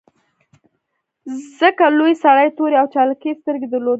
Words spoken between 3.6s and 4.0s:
درلودې